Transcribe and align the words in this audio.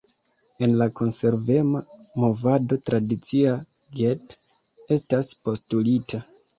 En 0.67 0.71
la 0.79 0.87
Konservema 0.99 1.81
movado 2.25 2.79
tradicia 2.89 3.55
"get" 4.03 4.37
estas 5.01 5.35
postulita. 5.49 6.29